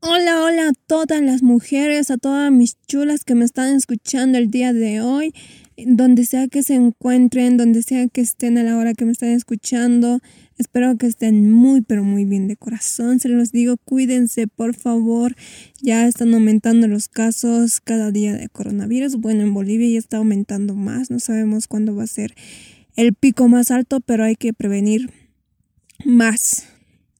[0.00, 4.50] Hola, hola a todas las mujeres, a todas mis chulas que me están escuchando el
[4.50, 5.34] día de hoy,
[5.78, 9.30] donde sea que se encuentren, donde sea que estén a la hora que me están
[9.30, 10.20] escuchando.
[10.58, 13.20] Espero que estén muy, pero muy bien de corazón.
[13.20, 15.34] Se los digo, cuídense, por favor.
[15.80, 19.16] Ya están aumentando los casos cada día de coronavirus.
[19.16, 21.10] Bueno, en Bolivia ya está aumentando más.
[21.10, 22.34] No sabemos cuándo va a ser
[22.96, 25.10] el pico más alto, pero hay que prevenir
[26.04, 26.75] más.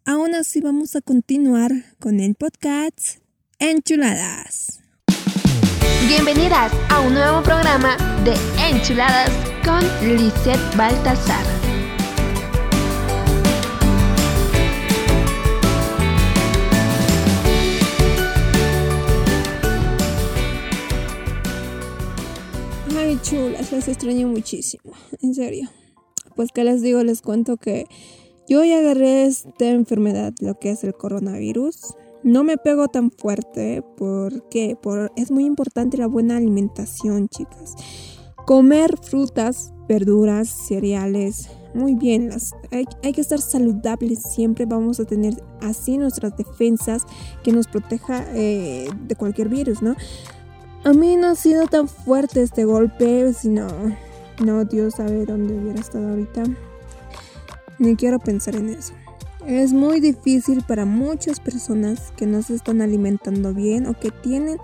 [0.08, 3.18] Aún así vamos a continuar con el podcast
[3.58, 4.78] Enchuladas.
[6.06, 8.34] Bienvenidas a un nuevo programa de
[8.70, 9.30] Enchuladas
[9.64, 9.80] con
[10.16, 11.44] Lisette Baltasar.
[22.96, 25.68] Ay, chulas, las extraño muchísimo, en serio.
[26.36, 27.88] Pues que les digo, les cuento que
[28.48, 31.94] yo ya agarré esta enfermedad, lo que es el coronavirus.
[32.22, 37.74] No me pego tan fuerte porque por, es muy importante la buena alimentación, chicas.
[38.46, 42.30] Comer frutas, verduras, cereales, muy bien.
[42.30, 44.66] Las, hay, que estar saludables siempre.
[44.66, 47.02] Vamos a tener así nuestras defensas
[47.44, 49.94] que nos proteja eh, de cualquier virus, ¿no?
[50.84, 53.66] A mí no ha sido tan fuerte este golpe, sino,
[54.44, 56.44] no, Dios sabe dónde hubiera estado ahorita.
[57.78, 58.92] Ni quiero pensar en eso.
[59.46, 64.58] Es muy difícil para muchas personas que no se están alimentando bien o que tienen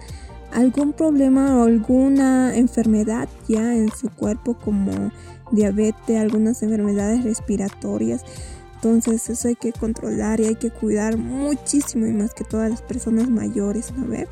[0.52, 5.12] algún problema o alguna enfermedad ya en su cuerpo como
[5.50, 8.24] diabetes, algunas enfermedades respiratorias.
[8.74, 12.82] Entonces eso hay que controlar y hay que cuidar muchísimo y más que todas las
[12.82, 14.26] personas mayores, ¿no ve?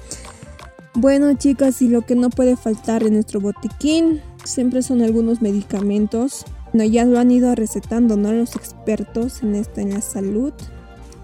[0.95, 6.45] Bueno chicas, y lo que no puede faltar en nuestro botiquín siempre son algunos medicamentos
[6.73, 8.33] no, ya lo han ido recetando, ¿no?
[8.33, 10.53] Los expertos en esto, en la salud,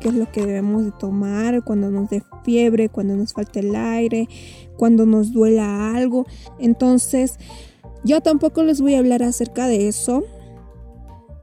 [0.00, 3.77] qué es lo que debemos de tomar cuando nos dé fiebre, cuando nos falte el
[3.77, 4.28] aire,
[4.77, 6.27] cuando nos duela algo.
[6.58, 7.39] Entonces,
[8.05, 10.24] yo tampoco les voy a hablar acerca de eso.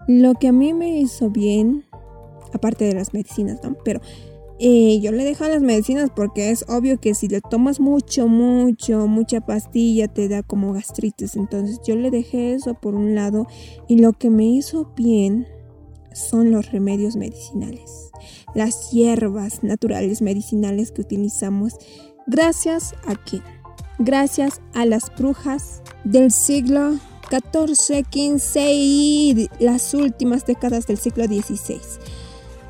[0.08, 1.86] Lo que a mí me hizo bien,
[2.54, 3.76] aparte de las medicinas, ¿no?
[3.86, 4.02] Pero
[4.66, 9.08] y yo le dejo las medicinas porque es obvio que si le tomas mucho, mucho,
[9.08, 11.36] mucha pastilla te da como gastritis.
[11.36, 13.46] Entonces yo le dejé eso por un lado
[13.90, 15.48] y lo que me hizo bien
[16.14, 18.10] son los remedios medicinales.
[18.56, 21.74] Las hierbas naturales medicinales que utilizamos
[22.26, 23.44] gracias a quién?
[24.00, 26.94] Gracias a las brujas del siglo
[27.30, 31.82] XIV, XV y las últimas décadas del siglo XVI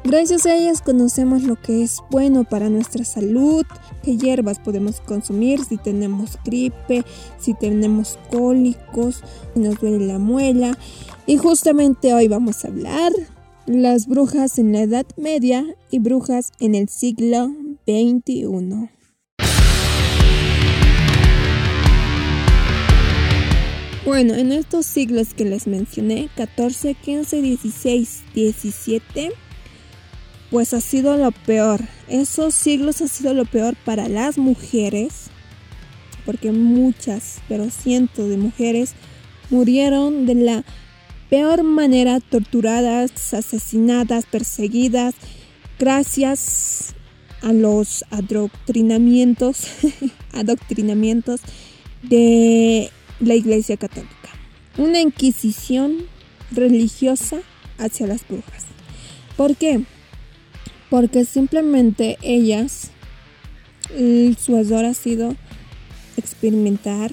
[0.05, 3.65] Gracias a ellas conocemos lo que es bueno para nuestra salud,
[4.03, 7.05] qué hierbas podemos consumir si tenemos gripe,
[7.39, 10.77] si tenemos cólicos, si nos duele la muela.
[11.25, 13.13] Y justamente hoy vamos a hablar
[13.65, 17.49] las brujas en la Edad Media y brujas en el siglo
[17.87, 18.89] XXI.
[24.05, 29.31] Bueno, en estos siglos que les mencioné, 14, 15, 16, 17,
[30.53, 31.81] pues ha sido lo peor.
[32.07, 35.31] Esos siglos ha sido lo peor para las mujeres,
[36.27, 38.93] porque muchas, pero cientos de mujeres
[39.49, 40.63] murieron de la
[41.31, 45.15] peor manera, torturadas, asesinadas, perseguidas,
[45.79, 46.93] gracias
[47.41, 49.65] a los adoctrinamientos,
[50.33, 51.41] adoctrinamientos
[52.03, 54.29] de la Iglesia Católica.
[54.77, 55.95] Una inquisición
[56.51, 57.39] religiosa
[57.79, 58.65] hacia las brujas.
[59.35, 59.83] ¿Por qué?
[60.93, 62.91] Porque simplemente ellas,
[63.89, 65.35] su error ha sido
[66.17, 67.11] experimentar,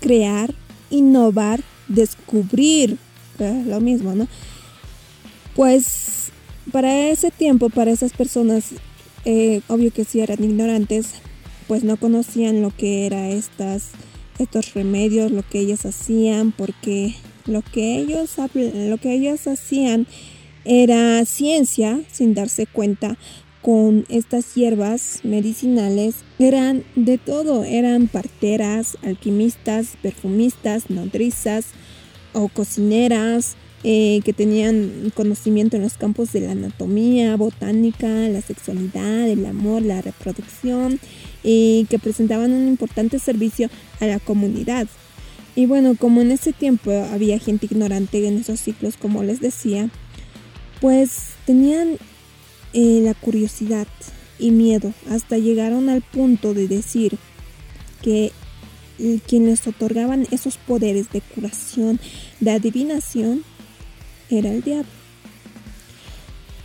[0.00, 0.52] crear,
[0.90, 2.98] innovar, descubrir,
[3.38, 4.26] lo mismo, ¿no?
[5.54, 6.32] Pues
[6.72, 8.70] para ese tiempo, para esas personas,
[9.24, 11.10] eh, obvio que sí eran ignorantes,
[11.68, 17.14] pues no conocían lo que eran estos remedios, lo que ellas hacían, porque
[17.46, 20.08] lo que ellos, lo que ellas hacían
[20.64, 23.16] era ciencia sin darse cuenta
[23.62, 31.66] con estas hierbas medicinales eran de todo, eran parteras, alquimistas, perfumistas, nodrizas
[32.32, 39.28] o cocineras eh, que tenían conocimiento en los campos de la anatomía, botánica, la sexualidad,
[39.28, 40.98] el amor, la reproducción
[41.44, 43.70] y que presentaban un importante servicio
[44.00, 44.88] a la comunidad.
[45.54, 49.90] Y bueno, como en ese tiempo había gente ignorante en esos ciclos, como les decía,
[50.82, 51.96] pues tenían
[52.72, 53.86] eh, la curiosidad
[54.40, 57.18] y miedo, hasta llegaron al punto de decir
[58.02, 58.32] que
[59.28, 62.00] quienes otorgaban esos poderes de curación,
[62.40, 63.44] de adivinación,
[64.28, 64.90] era el diablo.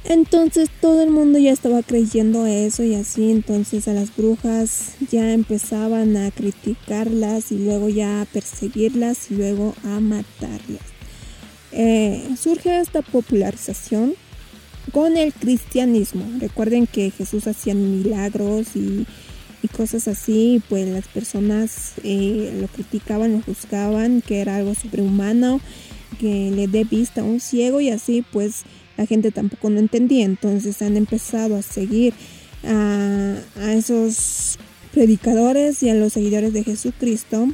[0.04, 5.32] Entonces todo el mundo ya estaba creyendo eso y así, entonces a las brujas ya
[5.32, 10.97] empezaban a criticarlas y luego ya a perseguirlas y luego a matarlas.
[11.80, 14.16] Eh, surge esta popularización
[14.92, 16.26] con el cristianismo.
[16.40, 19.06] Recuerden que Jesús hacía milagros y,
[19.76, 25.60] cosas así, pues las personas eh, lo criticaban, lo juzgaban, que era algo sobrehumano,
[26.22, 28.64] que le dé vista a un ciego y así pues
[28.96, 30.24] la gente tampoco lo entendía.
[30.26, 32.14] Entonces han empezado a seguir
[32.64, 33.36] a,
[33.74, 34.58] esos
[34.94, 37.50] predicadores y a los seguidores de Jesucristo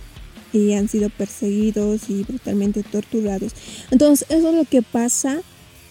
[0.53, 3.53] y han sido perseguidos y brutalmente torturados.
[3.91, 5.41] Entonces eso es lo que pasa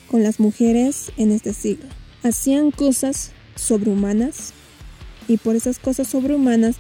[0.08, 1.88] con las mujeres en este siglo.
[2.22, 4.52] Hacían cosas sobrehumanas
[5.28, 6.76] y por esas cosas sobrehumanas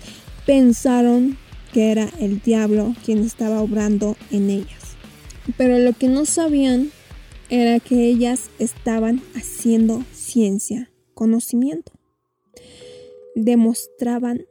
[0.46, 1.36] pensaron
[1.72, 4.96] que era el diablo quien estaba obrando en ellas.
[5.56, 6.92] Pero lo que no sabían
[7.50, 11.92] era que ellas estaban haciendo ciencia, conocimiento.
[13.34, 14.44] Demostraban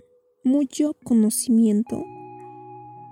[0.43, 2.03] mucho conocimiento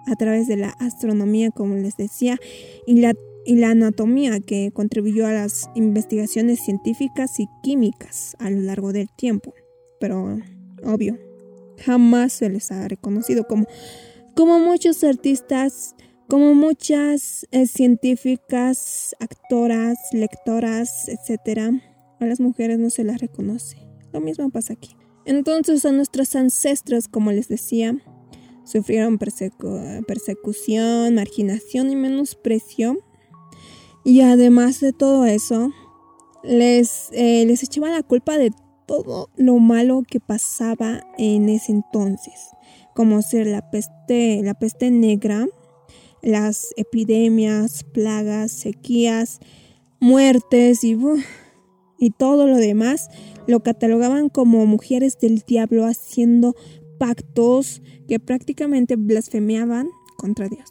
[0.09, 2.37] a través de la astronomía, como les decía,
[2.85, 3.13] y la,
[3.45, 9.09] y la anatomía que contribuyó a las investigaciones científicas y químicas a lo largo del
[9.15, 9.53] tiempo.
[9.99, 10.39] Pero,
[10.83, 11.17] obvio,
[11.77, 13.65] jamás se les ha reconocido como,
[14.35, 15.95] como muchos artistas
[16.29, 21.73] como muchas eh, científicas, actoras, lectoras, etc.,
[22.19, 23.77] a las mujeres no se las reconoce.
[24.13, 24.95] Lo mismo pasa aquí.
[25.25, 27.97] Entonces a nuestros ancestros, como les decía,
[28.69, 32.99] sufrieron persecución, marginación y menosprecio.
[34.03, 35.71] Y además de todo eso,
[36.43, 38.51] les, eh, les echaban la culpa de
[38.85, 42.49] todo lo malo que pasaba en ese entonces,
[42.95, 45.47] como ser la peste, la peste negra,
[46.21, 49.39] las epidemias, plagas, sequías,
[49.99, 50.97] muertes y,
[51.99, 53.09] y todo lo demás,
[53.47, 56.55] lo catalogaban como mujeres del diablo haciendo
[56.99, 60.69] pactos que prácticamente blasfemiaban contra Dios.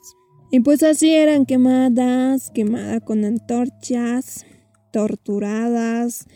[0.50, 4.46] Y pues así eran quemadas, quemadas con antorchas,
[4.92, 6.26] torturadas,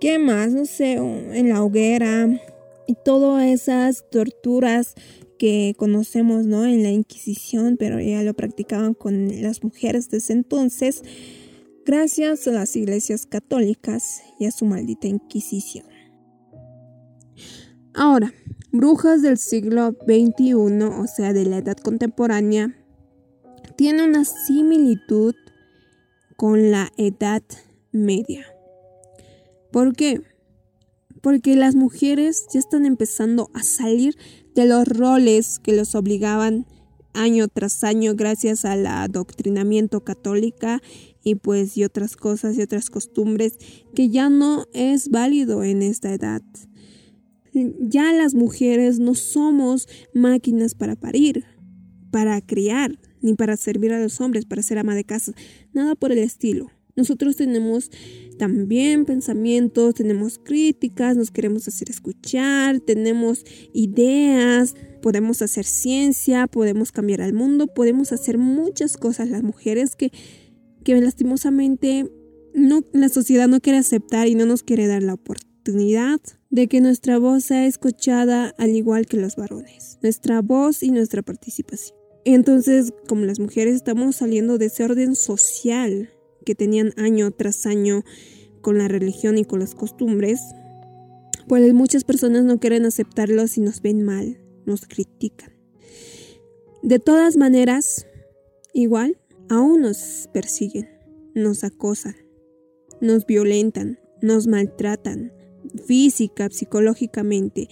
[0.00, 0.52] ¿qué más?
[0.52, 2.28] No sé, en la hoguera.
[2.86, 4.94] Y todas esas torturas
[5.38, 6.66] que conocemos ¿no?
[6.66, 11.02] en la Inquisición, pero ya lo practicaban con las mujeres desde entonces,
[11.86, 15.86] gracias a las iglesias católicas y a su maldita Inquisición.
[17.94, 18.34] Ahora,
[18.74, 22.74] brujas del siglo XXI, o sea, de la edad contemporánea,
[23.76, 25.36] tiene una similitud
[26.36, 27.44] con la Edad
[27.92, 28.44] Media.
[29.70, 30.22] ¿Por qué?
[31.22, 34.16] Porque las mujeres ya están empezando a salir
[34.56, 36.66] de los roles que los obligaban
[37.12, 40.82] año tras año gracias al adoctrinamiento católica
[41.22, 43.56] y pues y otras cosas y otras costumbres
[43.94, 46.42] que ya no es válido en esta edad.
[47.54, 51.44] Ya las mujeres no somos máquinas para parir,
[52.10, 55.32] para criar, ni para servir a los hombres, para ser ama de casa,
[55.72, 56.70] nada por el estilo.
[56.96, 57.90] Nosotros tenemos
[58.38, 67.20] también pensamientos, tenemos críticas, nos queremos hacer escuchar, tenemos ideas, podemos hacer ciencia, podemos cambiar
[67.20, 70.12] al mundo, podemos hacer muchas cosas las mujeres que,
[70.84, 72.10] que lastimosamente
[72.92, 76.20] la sociedad no quiere aceptar y no nos quiere dar la oportunidad
[76.54, 81.20] de que nuestra voz sea escuchada al igual que los varones, nuestra voz y nuestra
[81.20, 81.98] participación.
[82.24, 86.10] Entonces, como las mujeres estamos saliendo de ese orden social
[86.46, 88.04] que tenían año tras año
[88.60, 90.40] con la religión y con las costumbres,
[91.48, 95.52] pues muchas personas no quieren aceptarlos y nos ven mal, nos critican.
[96.84, 98.06] De todas maneras,
[98.72, 99.18] igual,
[99.50, 100.88] aún nos persiguen,
[101.34, 102.14] nos acosan,
[103.00, 105.32] nos violentan, nos maltratan,
[105.86, 107.68] física, psicológicamente,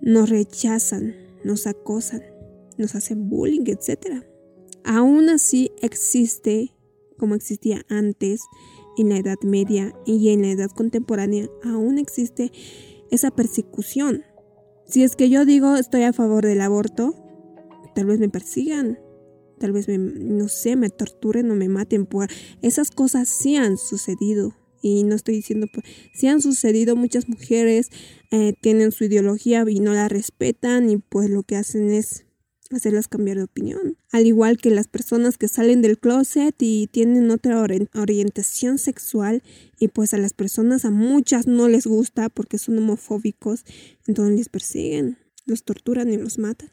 [0.00, 2.22] nos rechazan, nos acosan,
[2.78, 4.24] nos hacen bullying, etc.
[4.84, 6.74] Aún así existe
[7.18, 8.40] como existía antes
[8.96, 12.52] en la Edad Media y en la Edad Contemporánea, aún existe
[13.10, 14.22] esa persecución.
[14.86, 17.14] Si es que yo digo estoy a favor del aborto,
[17.94, 18.98] tal vez me persigan,
[19.58, 22.28] tal vez me, no sé, me torturen o me maten por
[22.62, 27.88] esas cosas sí han sucedido y no estoy diciendo pues, sí han sucedido muchas mujeres
[28.30, 32.26] eh, tienen su ideología y no la respetan y pues lo que hacen es
[32.70, 33.96] hacerlas cambiar de opinión.
[34.12, 37.64] Al igual que las personas que salen del closet y tienen otra
[37.94, 39.42] orientación sexual
[39.78, 43.64] y pues a las personas a muchas no les gusta porque son homofóbicos,
[44.06, 46.70] entonces les persiguen, los torturan y los matan.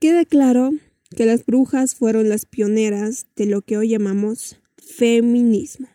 [0.00, 0.70] Queda claro
[1.16, 5.88] que las brujas fueron las pioneras de lo que hoy llamamos feminismo.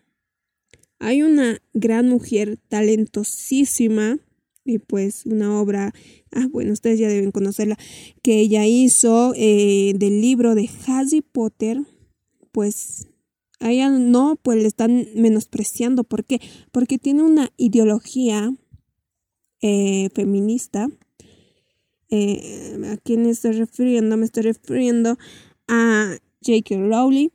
[1.00, 4.20] Hay una gran mujer talentosísima
[4.65, 5.94] y pues una obra,
[6.32, 7.77] ah bueno, ustedes ya deben conocerla,
[8.22, 11.79] que ella hizo eh, del libro de Harry Potter,
[12.51, 13.08] pues
[13.60, 16.03] a ella no, pues le están menospreciando.
[16.03, 16.39] ¿Por qué?
[16.72, 18.53] Porque tiene una ideología
[19.62, 20.89] eh, feminista.
[22.10, 24.15] Eh, ¿A quién estoy refiriendo?
[24.18, 25.18] Me estoy refiriendo
[25.68, 26.15] a
[26.46, 26.77] J.K.
[26.77, 27.29] Rowling.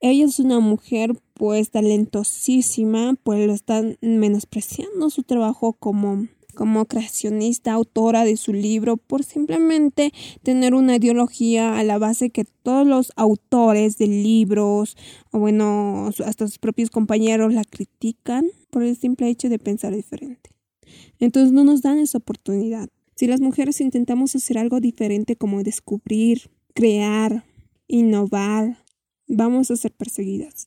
[0.00, 7.72] Ella es una mujer pues talentosísima, pues lo están menospreciando su trabajo como como creacionista,
[7.72, 10.12] autora de su libro, por simplemente
[10.42, 14.96] tener una ideología a la base que todos los autores de libros,
[15.30, 20.50] o bueno, hasta sus propios compañeros la critican por el simple hecho de pensar diferente.
[21.18, 22.88] Entonces no nos dan esa oportunidad.
[23.16, 27.44] Si las mujeres intentamos hacer algo diferente como descubrir, crear,
[27.86, 28.78] innovar,
[29.28, 30.66] vamos a ser perseguidas.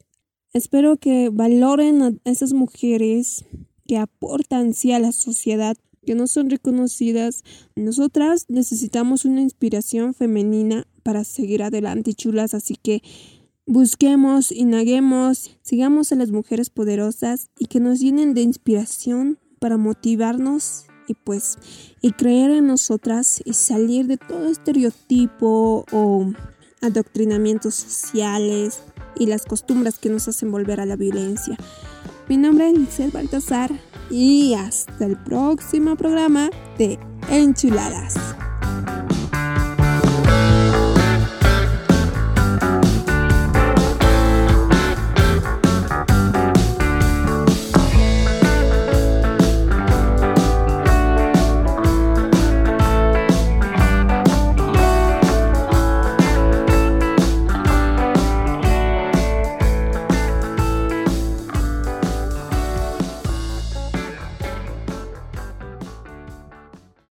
[0.54, 3.46] Espero que valoren a esas mujeres
[3.88, 7.44] que aportan sí a la sociedad, que no son reconocidas.
[7.76, 13.02] Nosotras necesitamos una inspiración femenina para seguir adelante, chulas, así que
[13.66, 20.86] busquemos, indaguemos, sigamos a las mujeres poderosas y que nos llenen de inspiración para motivarnos
[21.08, 21.58] y pues
[22.02, 26.32] y creer en nosotras y salir de todo estereotipo o
[26.82, 28.82] adoctrinamientos sociales
[29.16, 31.58] y las costumbres que nos hacen volver a la violencia.
[32.28, 33.72] Mi nombre es Lizeth Baltasar
[34.10, 37.00] y hasta el próximo programa de
[37.30, 38.16] Enchuladas.